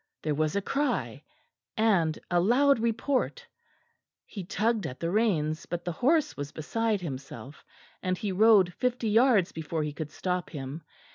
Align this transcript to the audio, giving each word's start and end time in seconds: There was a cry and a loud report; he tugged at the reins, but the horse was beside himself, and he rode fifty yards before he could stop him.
There 0.23 0.33
was 0.33 0.55
a 0.55 0.63
cry 0.63 1.23
and 1.77 2.17
a 2.31 2.39
loud 2.39 2.79
report; 2.79 3.45
he 4.25 4.43
tugged 4.43 4.87
at 4.87 4.99
the 4.99 5.11
reins, 5.11 5.67
but 5.67 5.85
the 5.85 5.91
horse 5.91 6.35
was 6.35 6.51
beside 6.51 7.01
himself, 7.01 7.63
and 8.01 8.17
he 8.17 8.31
rode 8.31 8.73
fifty 8.73 9.09
yards 9.09 9.51
before 9.51 9.83
he 9.83 9.93
could 9.93 10.09
stop 10.09 10.49
him. 10.49 10.81